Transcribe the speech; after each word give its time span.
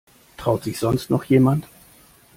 Traut 0.35 0.63
sich 0.63 0.79
sonst 0.79 1.11
noch 1.11 1.25
jemand? 1.25 1.67